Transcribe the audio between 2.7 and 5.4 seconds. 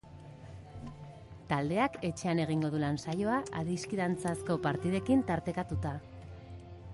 du lan-saioak, adiskidantzazko partidekin